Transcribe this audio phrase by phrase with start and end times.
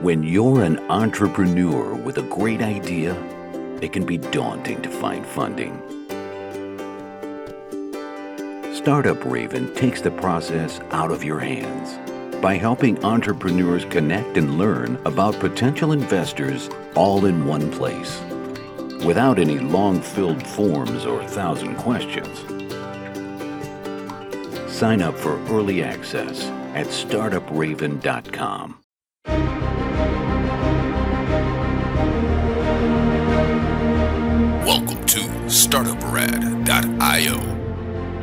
[0.00, 3.16] When you're an entrepreneur with a great idea,
[3.82, 5.82] it can be daunting to find funding.
[8.72, 11.98] Startup Raven takes the process out of your hands
[12.40, 18.20] by helping entrepreneurs connect and learn about potential investors all in one place
[19.04, 22.38] without any long filled forms or thousand questions.
[24.72, 26.44] Sign up for early access
[26.76, 28.78] at startupraven.com.
[35.68, 37.36] StartupRad.io,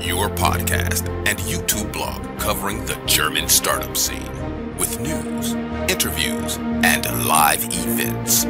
[0.01, 4.31] your podcast and YouTube blog covering the German startup scene
[4.79, 5.53] with news,
[5.87, 8.45] interviews, and live events.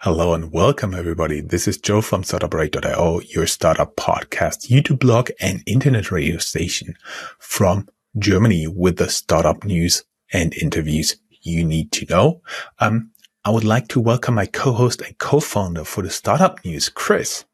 [0.00, 1.42] Hello and welcome everybody.
[1.42, 6.96] This is Joe from StartupRad.io, your startup podcast, YouTube blog, and internet radio station
[7.38, 7.86] from
[8.18, 12.40] Germany with the startup news and interviews you need to know.
[12.78, 13.10] Um,
[13.46, 17.44] I would like to welcome my co-host and co-founder for the startup news, Chris.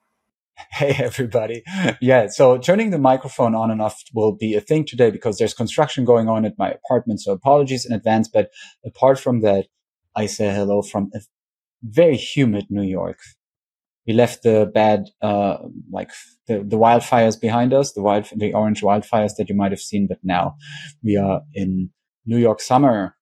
[0.70, 1.64] Hey everybody.
[2.00, 5.52] Yeah, so turning the microphone on and off will be a thing today because there's
[5.52, 7.20] construction going on at my apartment.
[7.20, 8.27] So apologies in advance.
[8.27, 8.48] But
[8.86, 9.67] apart from that,
[10.17, 11.20] I say hello from a
[11.83, 13.19] very humid New York.
[14.06, 15.58] We left the bad, uh,
[15.91, 16.11] like
[16.47, 20.06] the, the wildfires behind us, the wild, the orange wildfires that you might have seen.
[20.06, 20.55] But now
[21.02, 21.91] we are in
[22.24, 23.14] New York summer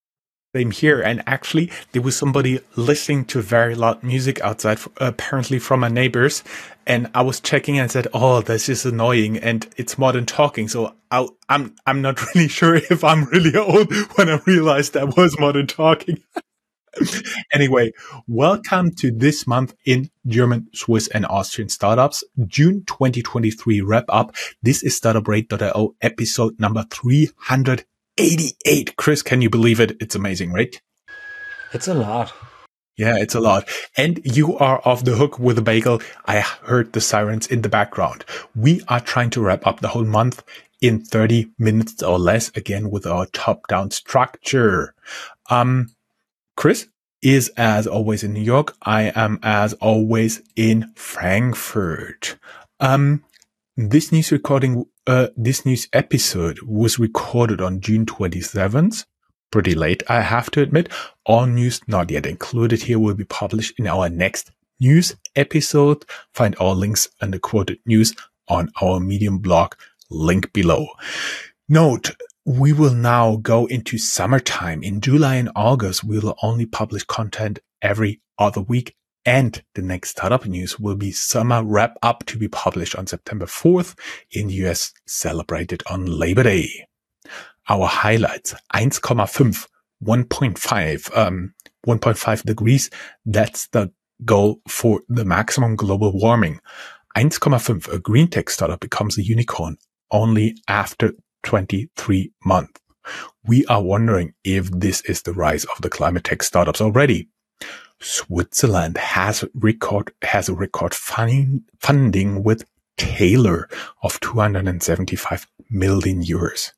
[0.55, 1.01] same here.
[1.01, 6.43] And actually, there was somebody listening to very loud music outside, apparently from my neighbors.
[6.87, 10.95] And I was checking and said, "Oh, this is annoying." And it's modern talking, so
[11.11, 15.39] I, I'm I'm not really sure if I'm really old when I realized that was
[15.39, 16.21] modern talking.
[17.53, 17.93] anyway,
[18.27, 24.35] welcome to this month in German, Swiss, and Austrian startups, June 2023 wrap up.
[24.63, 27.85] This is StartupRad.io episode number 300.
[28.21, 28.97] 88.
[28.97, 29.97] Chris, can you believe it?
[29.99, 30.79] It's amazing, right?
[31.73, 32.35] It's a lot.
[32.99, 33.67] Yeah, it's a lot.
[33.97, 36.03] And you are off the hook with a bagel.
[36.27, 38.27] I heard the sirens in the background.
[38.55, 40.45] We are trying to wrap up the whole month
[40.83, 44.95] in 30 minutes or less, again, with our top down structure.
[45.49, 45.89] Um,
[46.59, 46.89] Chris
[47.23, 48.77] is as always in New York.
[48.83, 52.37] I am as always in Frankfurt.
[52.81, 53.25] Um,
[53.79, 59.07] this news recording uh, this news episode was recorded on June 27th.
[59.51, 60.89] Pretty late, I have to admit.
[61.27, 66.05] All news not yet included here will be published in our next news episode.
[66.35, 68.15] Find all links and the quoted news
[68.49, 69.75] on our Medium blog,
[70.11, 70.89] link below.
[71.69, 72.13] Note,
[72.45, 74.83] we will now go into summertime.
[74.83, 80.11] In July and August, we will only publish content every other week and the next
[80.11, 83.99] startup news will be summer wrap up to be published on September 4th
[84.31, 86.87] in the US, celebrated on Labor Day.
[87.69, 89.67] Our highlights 1,5,
[90.05, 91.55] 1.5, um,
[91.87, 92.91] 1.5 degrees.
[93.25, 93.93] That's the
[94.25, 96.61] goal for the maximum global warming.
[97.17, 99.77] 1,5, a green tech startup becomes a unicorn
[100.11, 101.13] only after
[101.45, 102.81] 23 months.
[103.45, 107.29] We are wondering if this is the rise of the climate tech startups already.
[108.01, 112.65] Switzerland has record has a record funding funding with
[112.97, 113.65] Teylor
[114.03, 116.73] of 275 million euros.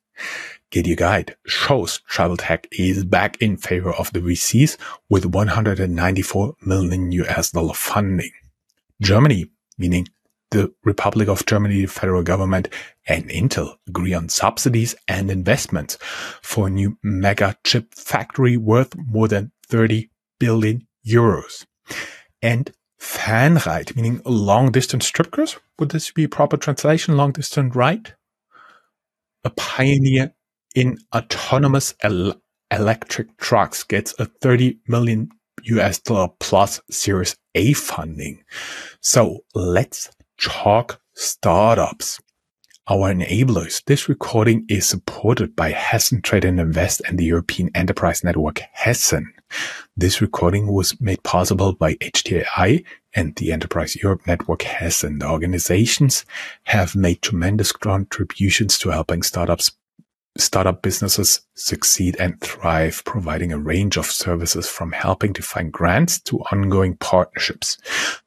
[0.69, 4.77] Get your guide shows travel tech is back in favor of the VCs
[5.09, 8.31] with 194 million US dollar funding.
[9.01, 9.45] Germany,
[9.77, 10.07] meaning
[10.51, 12.69] the Republic of Germany, the federal government
[13.07, 15.97] and Intel agree on subsidies and investments
[16.41, 20.09] for a new mega chip factory worth more than 30
[20.39, 21.65] billion euros.
[22.41, 25.57] And Fernride, meaning long distance trip cruise.
[25.77, 27.17] Would this be a proper translation?
[27.17, 28.15] Long distance ride?
[29.43, 30.33] A pioneer
[30.73, 32.41] in autonomous el-
[32.71, 35.29] electric trucks gets a 30 million
[35.63, 38.43] US dollar plus Series A funding.
[39.01, 40.09] So let's
[40.39, 42.19] talk startups.
[42.89, 43.81] Our enablers.
[43.85, 49.31] This recording is supported by Hessen Trade and Invest and the European Enterprise Network Hessen.
[49.95, 52.83] This recording was made possible by HTI
[53.13, 55.19] and the Enterprise Europe Network Hessen.
[55.19, 56.25] The organizations
[56.63, 59.71] have made tremendous contributions to helping startups
[60.37, 66.19] startup businesses succeed and thrive, providing a range of services from helping to find grants
[66.19, 67.77] to ongoing partnerships.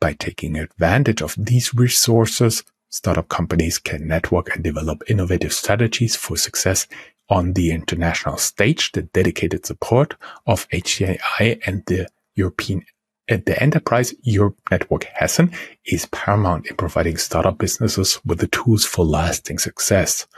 [0.01, 6.37] By taking advantage of these resources, startup companies can network and develop innovative strategies for
[6.37, 6.87] success
[7.29, 10.15] on the international stage, the dedicated support
[10.47, 12.83] of HTI and the European
[13.29, 15.53] the Enterprise Europe Network Hessen
[15.85, 20.29] is paramount in providing startup businesses with the tools for lasting success.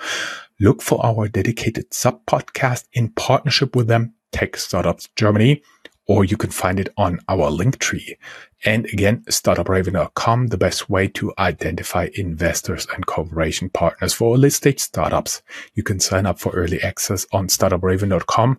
[0.59, 5.63] Look for our dedicated sub podcast in partnership with them Tech Startups Germany,
[6.09, 8.17] or you can find it on our link tree.
[8.65, 14.81] And again, startupraven.com, the best way to identify investors and cooperation partners for early stage
[14.81, 15.43] startups.
[15.75, 18.59] You can sign up for early access on startupraven.com.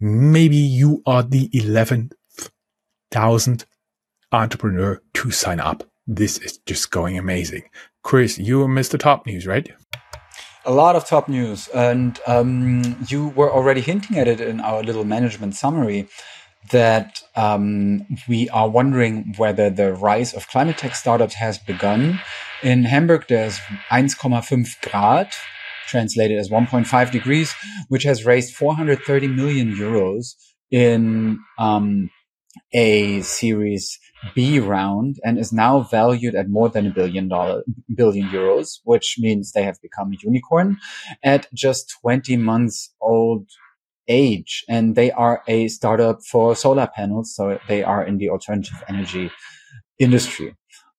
[0.00, 2.12] Maybe you are the 11th
[3.10, 3.66] thousand
[4.32, 5.84] entrepreneur to sign up.
[6.06, 7.64] This is just going amazing.
[8.02, 9.70] Chris, you missed the Top News, right?
[10.64, 11.68] A lot of top news.
[11.68, 16.08] And um, you were already hinting at it in our little management summary
[16.70, 22.20] that um, we are wondering whether the rise of climate tech startups has begun.
[22.62, 23.58] In Hamburg, there's
[23.90, 25.32] 1,5 Grad,
[25.86, 27.54] translated as 1.5 degrees,
[27.88, 30.34] which has raised 430 million euros
[30.70, 32.10] in um,
[32.72, 33.98] a Series
[34.34, 37.62] B round and is now valued at more than a billion dollar
[37.94, 40.78] billion euros, which means they have become a unicorn
[41.22, 43.46] at just 20 months old
[44.08, 44.64] age.
[44.68, 47.34] And they are a startup for solar panels.
[47.34, 49.30] So they are in the alternative energy
[49.98, 50.56] industry.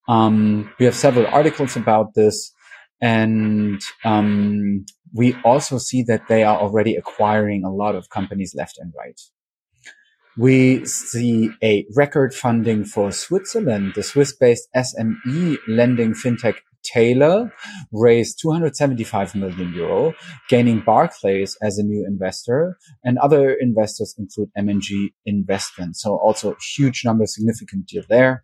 [0.08, 2.54] Um, we have several articles about this.
[3.02, 8.78] And um, we also see that they are already acquiring a lot of companies left
[8.78, 9.20] and right.
[10.38, 13.94] We see a record funding for Switzerland.
[13.96, 17.52] The Swiss-based SME lending fintech Teylor
[17.92, 20.14] raised 275 million euro,
[20.48, 25.96] gaining Barclays as a new investor, and other investors include M&G Investment.
[25.98, 28.44] So also huge number, significant deal there.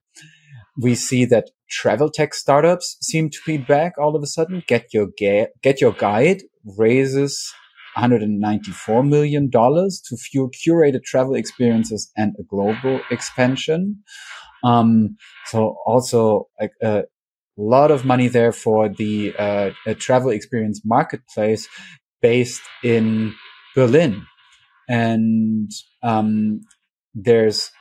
[0.81, 4.63] We see that travel tech startups seem to be back all of a sudden.
[4.67, 6.43] Get your ga- get your guide
[6.77, 7.53] raises
[7.95, 14.03] 194 million dollars to fuel curated travel experiences and a global expansion.
[14.63, 15.15] Um,
[15.45, 16.71] so also like
[17.57, 21.67] a lot of money there for the uh, travel experience marketplace
[22.21, 23.33] based in
[23.75, 24.25] Berlin,
[24.89, 25.69] and
[26.03, 26.61] um,
[27.13, 27.71] there's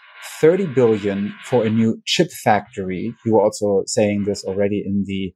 [0.41, 3.15] 30 billion for a new chip factory.
[3.25, 5.35] You were also saying this already in the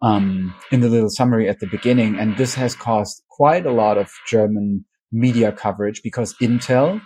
[0.00, 2.18] um, in the little summary at the beginning.
[2.18, 7.00] And this has caused quite a lot of German media coverage because Intel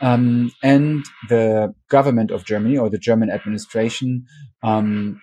[0.00, 4.24] um, and the government of Germany or the German administration
[4.62, 5.20] um,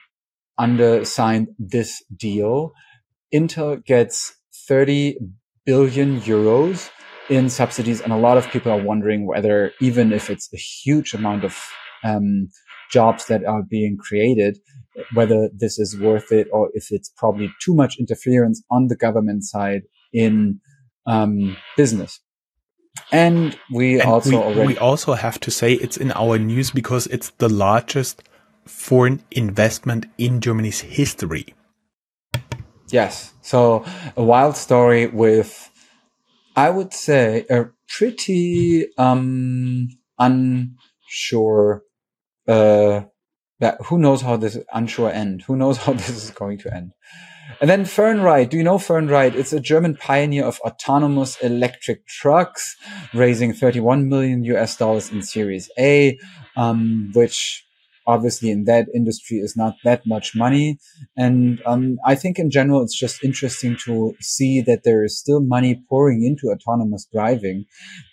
[0.57, 2.73] undersigned this deal.
[3.33, 4.35] Intel gets
[4.67, 5.17] 30
[5.65, 6.89] billion euros
[7.29, 11.13] in subsidies, and a lot of people are wondering whether, even if it's a huge
[11.13, 11.57] amount of
[12.03, 12.49] um,
[12.91, 14.59] jobs that are being created,
[15.13, 19.43] whether this is worth it or if it's probably too much interference on the government
[19.43, 19.81] side
[20.13, 20.59] in
[21.05, 22.19] um, business.
[23.11, 26.71] And we and also we, already we also have to say it's in our news
[26.71, 28.23] because it's the largest
[28.65, 31.53] foreign investment in Germany's history.
[32.89, 33.33] Yes.
[33.41, 33.85] So
[34.15, 35.69] a wild story with,
[36.55, 39.89] I would say, a pretty um,
[40.19, 41.83] unsure
[42.47, 43.01] uh,
[43.59, 45.43] that who knows how this unsure end?
[45.43, 46.91] Who knows how this is going to end?
[47.61, 48.49] And then Fernride.
[48.49, 49.35] Do you know Fernride?
[49.35, 52.75] It's a German pioneer of autonomous electric trucks,
[53.13, 56.17] raising 31 million US dollars in Series A,
[56.57, 57.65] um, which
[58.07, 60.77] obviously in that industry is not that much money.
[61.17, 65.41] And um, I think in general, it's just interesting to see that there is still
[65.41, 67.65] money pouring into autonomous driving.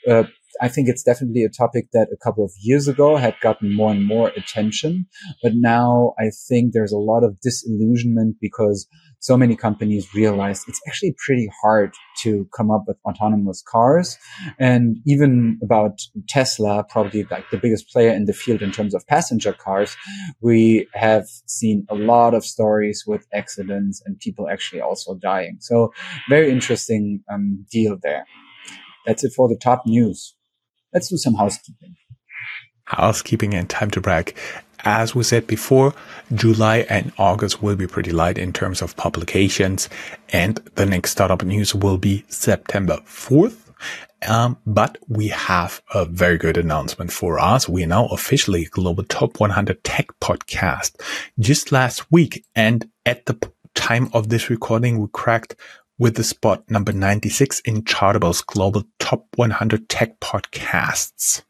[0.09, 0.25] Uh,
[0.61, 3.90] I think it's definitely a topic that a couple of years ago had gotten more
[3.90, 5.07] and more attention.
[5.43, 8.87] But now I think there's a lot of disillusionment because
[9.23, 14.19] so many companies realize it's actually pretty hard to come up with autonomous cars.
[14.59, 19.07] And even about Tesla, probably like the biggest player in the field in terms of
[19.07, 19.97] passenger cars,
[20.41, 25.59] we have seen a lot of stories with accidents and people actually also dying.
[25.61, 25.93] So
[26.29, 28.26] very interesting um, deal there.
[29.07, 30.35] That's it for the top news
[30.93, 31.95] let's do some housekeeping.
[32.92, 34.37] Housekeeping and time to brag.
[34.84, 35.94] As we said before,
[36.34, 39.88] July and August will be pretty light in terms of publications,
[40.30, 43.56] and the next startup news will be September 4th.
[44.28, 47.68] Um, but we have a very good announcement for us.
[47.68, 51.00] We are now officially global top 100 tech podcast
[51.38, 52.44] just last week.
[52.54, 53.38] And at the
[53.75, 55.56] time of this recording, we cracked
[55.99, 61.42] with the spot number 96 in Chartable's global top 100 tech podcasts.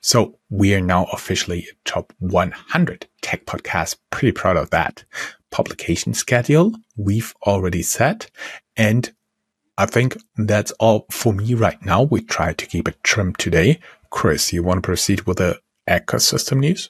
[0.00, 3.96] So we are now officially top 100 tech podcast.
[4.10, 5.04] Pretty proud of that.
[5.50, 8.30] Publication schedule we've already set.
[8.76, 9.10] And
[9.76, 12.02] I think that's all for me right now.
[12.02, 13.80] We try to keep it trim today.
[14.10, 16.88] Chris, you want to proceed with the ecosystem news?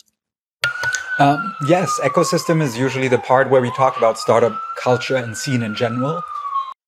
[1.19, 5.63] Um, yes, ecosystem is usually the part where we talk about startup culture and scene
[5.63, 6.23] in general.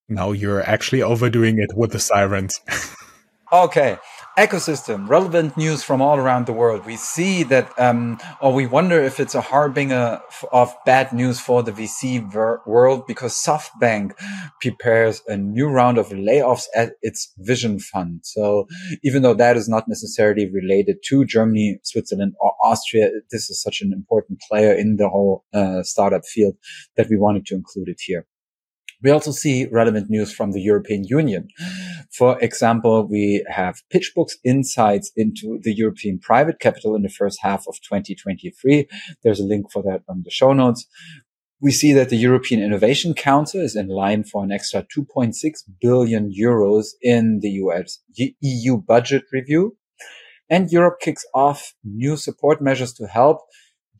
[0.08, 2.60] Now you're actually overdoing it with the sirens.
[3.52, 3.98] okay.
[4.46, 6.86] Ecosystem, relevant news from all around the world.
[6.86, 10.20] We see that, um, or we wonder if it's a harbinger
[10.50, 14.12] of bad news for the VC ver- world because SoftBank
[14.62, 18.20] prepares a new round of layoffs at its Vision Fund.
[18.22, 18.66] So
[19.02, 23.82] even though that is not necessarily related to Germany, Switzerland, or Austria, this is such
[23.82, 26.54] an important player in the whole uh, startup field
[26.96, 28.26] that we wanted to include it here.
[29.02, 31.48] We also see relevant news from the European Union.
[32.12, 37.66] For example, we have PitchBook's insights into the European private capital in the first half
[37.66, 38.88] of 2023.
[39.22, 40.86] There's a link for that on the show notes.
[41.62, 45.34] We see that the European Innovation Council is in line for an extra 2.6
[45.80, 49.76] billion euros in the US EU budget review.
[50.48, 53.42] And Europe kicks off new support measures to help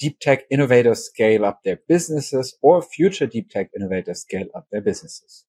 [0.00, 4.80] deep tech innovators scale up their businesses or future deep tech innovators scale up their
[4.80, 5.45] businesses.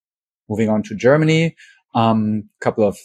[0.50, 1.56] Moving on to Germany,
[1.96, 2.98] a um, couple of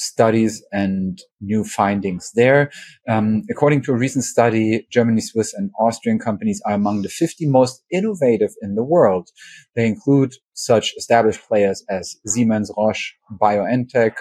[0.00, 2.70] studies and new findings there.
[3.08, 7.46] Um, according to a recent study, Germany, Swiss, and Austrian companies are among the 50
[7.46, 9.28] most innovative in the world.
[9.76, 14.14] They include such established players as Siemens, Roche, BioNTech,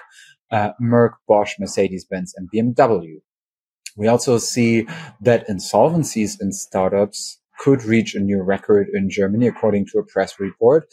[0.51, 3.21] uh, Merck, Bosch, Mercedes-Benz, and BMW.
[3.99, 4.87] We also see
[5.21, 10.39] that insolvencies in startups could reach a new record in Germany, according to a press
[10.39, 10.87] report.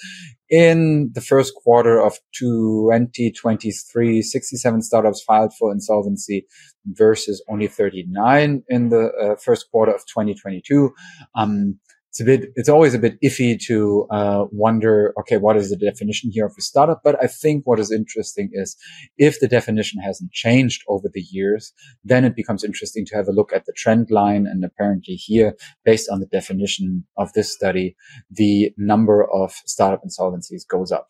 [0.51, 6.47] In the first quarter of 2023, 67 startups filed for insolvency
[6.85, 10.93] versus only 39 in the uh, first quarter of 2022.
[11.37, 11.79] Um,
[12.17, 15.77] it's a bit, it's always a bit iffy to uh, wonder, okay, what is the
[15.77, 17.03] definition here of a startup?
[17.05, 18.75] But I think what is interesting is
[19.19, 23.33] if the definition hasn't changed over the years, then it becomes interesting to have a
[23.33, 24.47] look at the trend line.
[24.47, 27.97] And apparently here, based on the definition of this study,
[28.31, 31.09] the number of startup insolvencies goes up.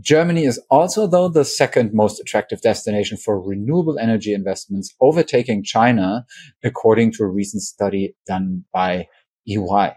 [0.00, 6.24] Germany is also, though, the second most attractive destination for renewable energy investments, overtaking China,
[6.64, 9.06] according to a recent study done by
[9.48, 9.92] EY.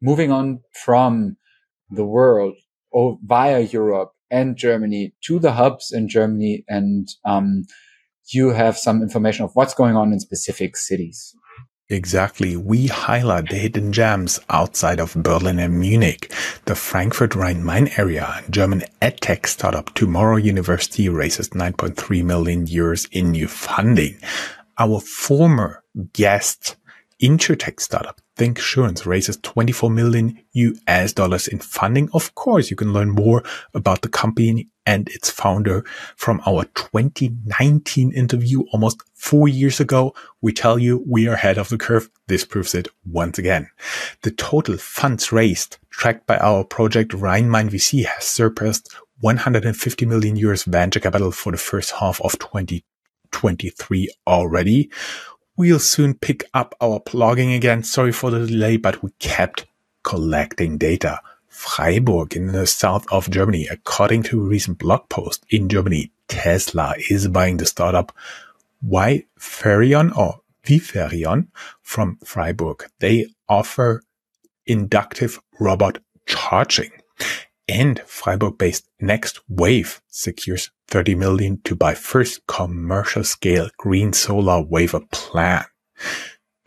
[0.00, 1.36] Moving on from
[1.90, 2.54] the world
[2.90, 7.64] or via Europe and Germany to the hubs in Germany and um,
[8.28, 11.34] you have some information of what's going on in specific cities.
[11.92, 12.56] Exactly.
[12.56, 16.32] We highlight the hidden gems outside of Berlin and Munich.
[16.64, 23.46] The Frankfurt Rhine-Main area, German edtech startup Tomorrow University raises 9.3 million euros in new
[23.46, 24.16] funding.
[24.78, 25.84] Our former
[26.14, 26.76] guest,
[27.22, 32.08] Insurtech startup Thinksurance raises 24 million US dollars in funding.
[32.14, 33.42] Of course, you can learn more
[33.74, 35.84] about the company and its founder
[36.16, 40.14] from our 2019 interview almost four years ago.
[40.40, 42.10] We tell you we are ahead of the curve.
[42.26, 43.68] This proves it once again.
[44.22, 50.64] The total funds raised tracked by our project Rheinmain VC has surpassed 150 million euros
[50.64, 54.90] venture capital for the first half of 2023 already.
[55.56, 57.82] We'll soon pick up our blogging again.
[57.82, 59.66] Sorry for the delay, but we kept
[60.02, 61.20] collecting data.
[61.48, 66.94] Freiburg in the south of Germany, according to a recent blog post in Germany, Tesla
[67.10, 68.10] is buying the startup
[68.82, 71.48] Wiferion or Wiferion
[71.82, 72.86] from Freiburg.
[73.00, 74.02] They offer
[74.66, 76.90] inductive robot charging
[77.72, 85.66] and Freiburg-based NexWafe secures 30 million to buy first commercial scale green solar wafer plant.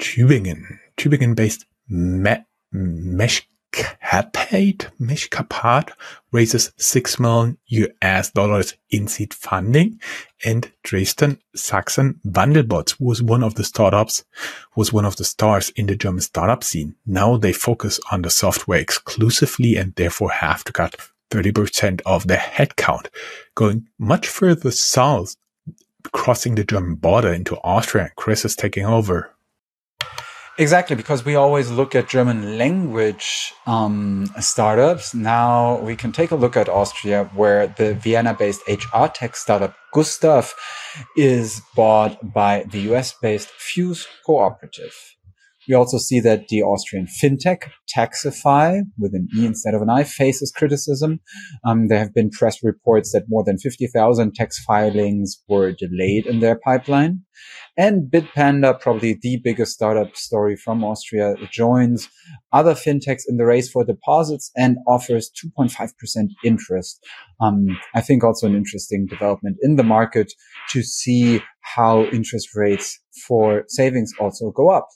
[0.01, 5.91] Tübingen, Tübingen-based Me- Mesh Capate, Meshcapade
[6.31, 9.99] raises 6 million US dollars in seed funding
[10.45, 14.23] and Dresden Saxon Wandelbots was one of the startups,
[14.75, 16.95] was one of the stars in the German startup scene.
[17.05, 20.95] Now they focus on the software exclusively and therefore have to cut
[21.31, 23.07] 30% of their headcount,
[23.55, 25.35] going much further south,
[26.13, 28.11] crossing the German border into Austria.
[28.15, 29.31] Chris is taking over.
[30.57, 35.13] Exactly, because we always look at German language um, startups.
[35.13, 39.75] Now we can take a look at Austria, where the Vienna based HR tech startup
[39.93, 40.53] Gustav
[41.17, 44.93] is bought by the US based Fuse Cooperative.
[45.67, 50.03] We also see that the Austrian fintech Taxefy, with an E instead of an I,
[50.03, 51.19] faces criticism.
[51.65, 56.39] Um, there have been press reports that more than 50,000 tax filings were delayed in
[56.39, 57.23] their pipeline.
[57.77, 62.07] And Bitpanda, probably the biggest startup story from Austria, joins
[62.53, 67.05] other fintechs in the race for deposits and offers 2.5% interest.
[67.41, 70.31] Um, I think also an interesting development in the market
[70.69, 74.87] to see how interest rates for savings also go up.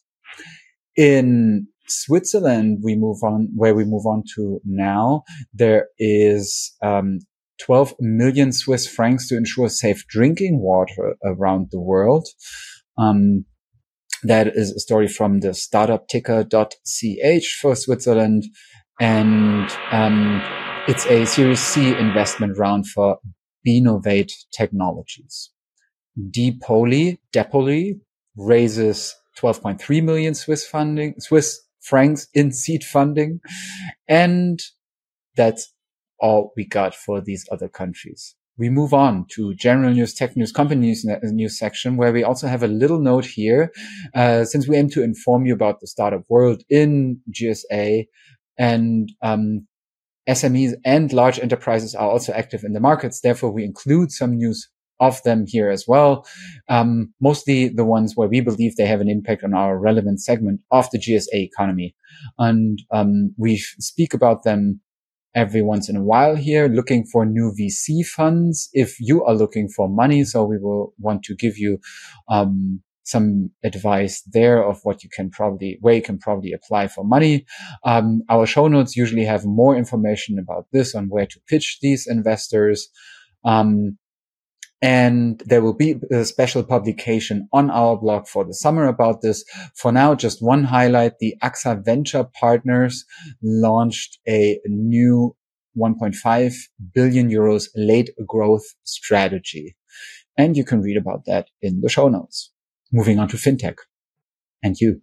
[0.95, 5.23] In Switzerland, we move on where we move on to now.
[5.53, 7.19] There is um,
[7.61, 12.27] 12 million Swiss francs to ensure safe drinking water around the world.
[12.97, 13.45] Um,
[14.23, 18.45] that is a story from the startup startupticker.ch for Switzerland.
[18.99, 20.41] And um,
[20.87, 23.19] it's a Series C investment round for
[23.65, 25.51] Benovate Technologies.
[26.19, 27.99] DePoly, DePoly
[28.35, 33.39] raises 12.3 million Swiss funding, Swiss francs in seed funding.
[34.07, 34.59] And
[35.35, 35.73] that's
[36.21, 38.35] all we got for these other countries.
[38.57, 42.47] We move on to general news, tech news, company news, news section, where we also
[42.47, 43.71] have a little note here.
[44.13, 48.05] Uh, since we aim to inform you about the startup world in GSA
[48.57, 49.65] and, um,
[50.27, 53.21] SMEs and large enterprises are also active in the markets.
[53.21, 56.25] Therefore, we include some news of them here as well.
[56.67, 60.61] Um, mostly the ones where we believe they have an impact on our relevant segment
[60.71, 61.95] of the GSA economy.
[62.37, 64.81] And um, we speak about them
[65.35, 68.69] every once in a while here, looking for new VC funds.
[68.73, 71.79] If you are looking for money, so we will want to give you
[72.29, 77.03] um, some advice there of what you can probably, where you can probably apply for
[77.03, 77.45] money.
[77.83, 82.07] Um, our show notes usually have more information about this on where to pitch these
[82.07, 82.89] investors.
[83.43, 83.97] Um,
[84.81, 89.43] and there will be a special publication on our blog for the summer about this.
[89.75, 91.19] For now, just one highlight.
[91.19, 93.03] The AXA Venture Partners
[93.41, 95.35] launched a new
[95.77, 96.53] 1.5
[96.93, 99.75] billion euros late growth strategy.
[100.37, 102.51] And you can read about that in the show notes.
[102.91, 103.75] Moving on to fintech
[104.63, 105.01] and you.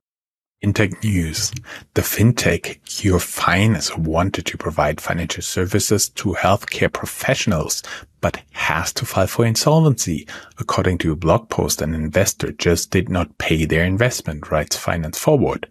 [0.66, 1.52] FinTech news.
[1.94, 7.84] The FinTech Cure Finance wanted to provide financial services to healthcare professionals,
[8.20, 10.26] but has to file for insolvency.
[10.58, 15.20] According to a blog post, an investor just did not pay their investment, writes Finance
[15.20, 15.68] Forward.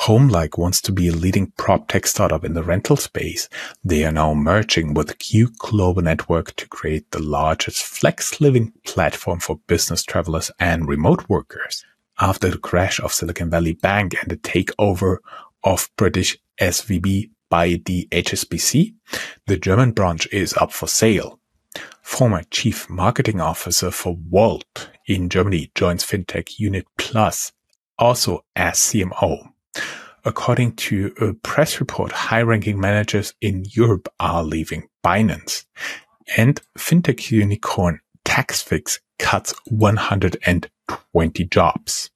[0.00, 3.48] Homelike wants to be a leading prop tech startup in the rental space.
[3.82, 9.40] They are now merging with Q Global Network to create the largest flex living platform
[9.40, 11.82] for business travelers and remote workers
[12.20, 15.18] after the crash of Silicon Valley Bank and the takeover
[15.62, 18.94] of British SVB by the HSBC,
[19.46, 21.40] the German branch is up for sale.
[22.02, 27.52] Former chief marketing officer for Wolt in Germany joins FinTech Unit Plus,
[27.98, 29.48] also as CMO.
[30.24, 35.64] According to a press report, high ranking managers in Europe are leaving Binance
[36.36, 39.54] and FinTech unicorn TaxFix cuts
[41.12, 42.10] 120 jobs.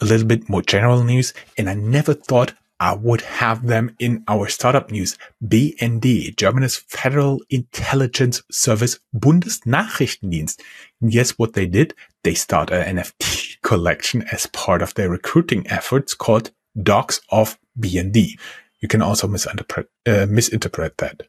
[0.00, 4.22] A little bit more general news, and I never thought I would have them in
[4.28, 5.16] our startup news.
[5.42, 10.60] BND, Germany's Federal Intelligence Service Bundesnachrichtendienst.
[11.00, 11.94] And guess what they did?
[12.22, 18.38] They start an NFT collection as part of their recruiting efforts called Dogs of BND.
[18.80, 21.22] You can also misinterpret, uh, misinterpret that.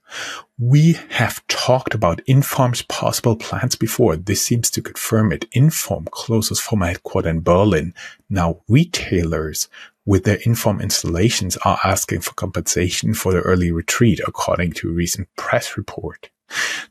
[0.60, 4.18] We have talked about Infarm's possible plans before.
[4.18, 5.50] This seems to confirm it.
[5.52, 7.94] Infarm closes former headquarters in Berlin.
[8.30, 9.70] Now retailers
[10.06, 14.94] with their Infarm installations are asking for compensation for the early retreat, according to a
[14.94, 16.30] recent press report.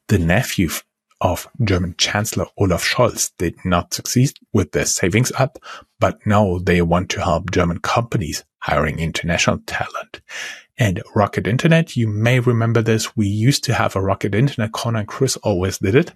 [0.09, 0.71] The nephew
[1.21, 5.59] of German Chancellor Olaf Scholz did not succeed with their savings app,
[5.99, 10.21] but now they want to help German companies hiring international talent.
[10.77, 13.17] And Rocket Internet, you may remember this.
[13.17, 16.13] We used to have a Rocket Internet corner Chris always did it.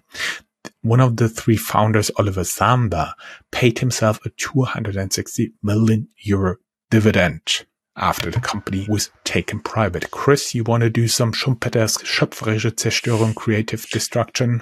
[0.81, 3.13] One of the three founders, Oliver Samwer,
[3.51, 6.57] paid himself a 260 million euro
[6.89, 10.11] dividend after the company was taken private.
[10.11, 14.61] Chris, you want to do some Schumpeters schöpferische Zerstörung, creative destruction?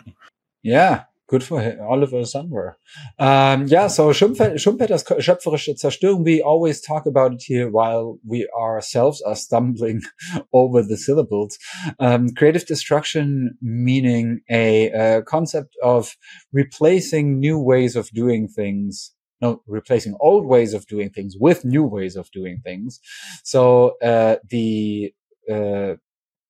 [0.62, 2.74] Yeah, good for him, Oliver Samwer.
[3.20, 9.22] Um, yeah, so Schumpeter's schöpferische Zerstörung, we always talk about it here while we ourselves
[9.22, 10.02] are stumbling
[10.54, 11.58] over the syllables.
[12.00, 16.18] Um, creative destruction meaning a, a concept of
[16.52, 21.84] replacing new ways of doing things no, replacing old ways of doing things with new
[21.84, 23.00] ways of doing things.
[23.46, 25.14] So uh, the
[25.50, 25.96] uh,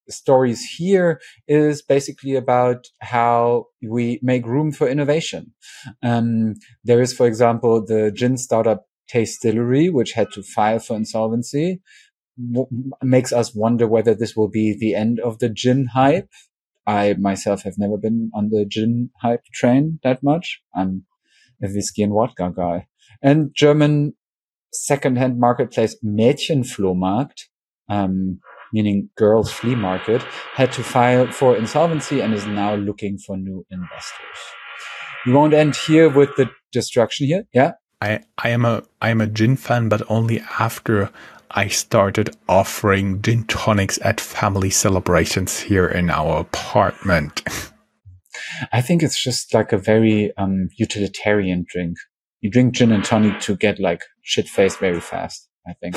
[0.10, 5.54] stories here is basically about how we make room for innovation.
[6.04, 11.82] Um, there is, for example, the gin startup Tastillery, which had to file for insolvency,
[13.02, 16.30] makes us wonder whether this will be the end of the gin hype.
[16.86, 20.62] I myself have never been on the gin hype train that much.
[20.76, 21.06] I'm
[21.64, 22.88] a whiskey and vodka guy.
[23.22, 24.14] And German
[24.72, 27.48] second-hand marketplace Mädchenflohmarkt,
[27.90, 28.40] um,
[28.74, 30.22] meaning girls flea market,
[30.54, 34.40] had to file for insolvency and is now looking for new investors.
[35.26, 37.44] We won't end here with the destruction here.
[37.54, 37.74] Yeah.
[38.02, 41.10] I, I am a I am a gin fan, but only after
[41.52, 47.44] I started offering gin tonics at family celebrations here in our apartment.
[48.72, 51.98] I think it's just like a very um, utilitarian drink.
[52.42, 55.49] You drink gin and tonic to get like shit faced very fast.
[55.70, 55.96] I think.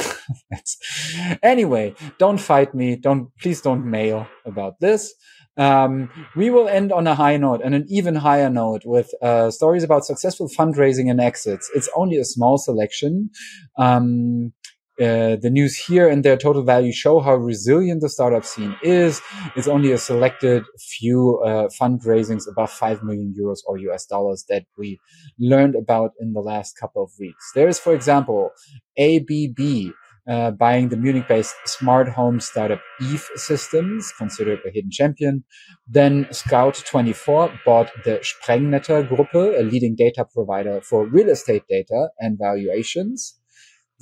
[1.42, 2.96] anyway, don't fight me.
[2.96, 5.14] Don't please don't mail about this.
[5.56, 9.50] Um, we will end on a high note and an even higher note with uh,
[9.50, 11.70] stories about successful fundraising and exits.
[11.74, 13.30] It's only a small selection.
[13.76, 14.52] Um,
[15.00, 19.22] uh, the news here and their total value show how resilient the startup scene is.
[19.56, 24.64] It's only a selected few uh, fundraisings above 5 million euros or US dollars that
[24.76, 25.00] we
[25.38, 27.52] learned about in the last couple of weeks.
[27.54, 28.50] There is, for example,
[28.98, 29.94] ABB,
[30.28, 35.44] uh, buying the Munich-based smart home startup Eve Systems, considered a hidden champion.
[35.88, 42.38] Then Scout24 bought the Sprengnetter Gruppe, a leading data provider for real estate data and
[42.38, 43.38] valuations.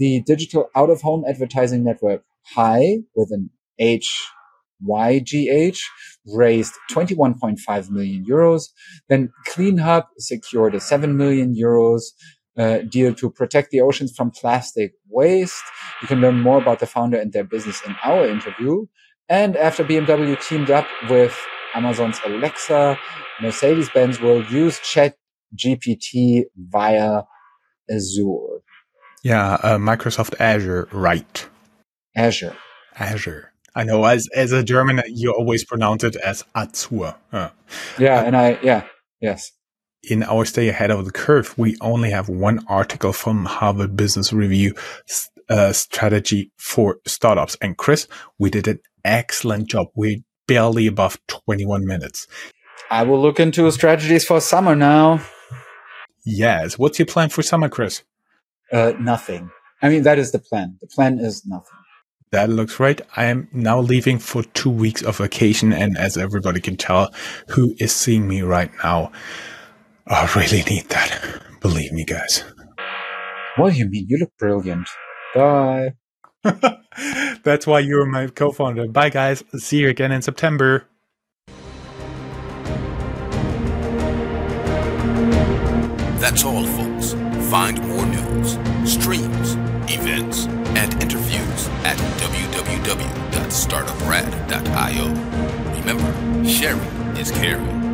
[0.01, 2.23] The digital out-of-home advertising network
[2.55, 4.11] Hygh, with an H
[4.83, 5.79] YGH
[6.27, 8.71] raised 21.5 million euros.
[9.11, 12.01] Then CleanHub secured a 7 million euros
[12.57, 15.63] uh, deal to protect the oceans from plastic waste.
[16.01, 18.87] You can learn more about the founder and their business in our interview.
[19.29, 21.39] And after BMW teamed up with
[21.75, 22.99] Amazon's Alexa,
[23.43, 25.19] Mercedes-Benz will use Chat
[25.55, 27.25] GPT via
[27.91, 28.63] Azure.
[29.23, 31.49] Yeah, uh, Microsoft Azure, right?
[32.17, 32.57] Azure.
[32.99, 33.53] Azure.
[33.75, 34.05] I know.
[34.05, 37.15] As as a German, you always pronounce it as Azure.
[37.33, 37.51] Uh,
[37.99, 38.87] yeah, and I yeah
[39.21, 39.53] yes
[40.03, 44.33] in our stay ahead of the curve, we only have one article from Harvard Business
[44.33, 44.75] Review
[45.49, 47.57] uh, strategy for startups.
[47.61, 49.89] And Chris, we did an excellent job.
[49.95, 52.27] We're barely above 21 minutes.
[52.91, 55.21] I will look into strategies for summer now.
[56.25, 56.79] Yes.
[56.79, 58.03] What's your plan for summer, Chris?
[58.73, 59.51] Uh, nothing.
[59.83, 60.77] I mean, that is the plan.
[60.81, 61.79] The plan is nothing.
[62.33, 63.01] That looks right.
[63.17, 65.73] I am now leaving for two weeks of vacation.
[65.73, 67.13] And as everybody can tell,
[67.49, 69.11] who is seeing me right now?
[70.07, 71.43] I really need that.
[71.61, 72.45] Believe me, guys.
[73.57, 74.07] What do you mean?
[74.09, 74.89] You look brilliant.
[75.35, 75.95] Bye.
[77.43, 78.87] That's why you're my co founder.
[78.87, 79.43] Bye, guys.
[79.57, 80.87] See you again in September.
[86.21, 87.15] That's all, folks.
[87.51, 87.79] Find
[94.99, 96.81] Remember, sharing
[97.17, 97.90] is caring.